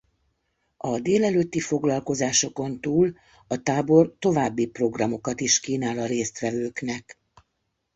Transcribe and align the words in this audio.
A 0.77 0.99
délelőtti 0.99 1.59
foglalkozásokon 1.59 2.81
túl 2.81 3.15
a 3.47 3.61
tábor 3.63 4.15
további 4.19 4.67
programokat 4.67 5.41
is 5.41 5.59
kínál 5.59 5.97
a 5.97 6.05
résztvevőknek. 6.05 7.19